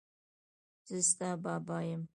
زه 0.87 0.97
ستا 1.09 1.29
بابا 1.43 1.79
یم. 1.89 2.01